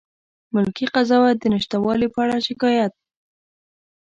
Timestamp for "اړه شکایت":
2.25-2.93